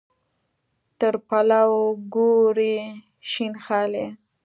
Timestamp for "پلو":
1.27-1.73